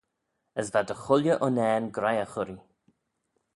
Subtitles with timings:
[0.61, 2.61] As va dy chooilley unnane graihagh urree.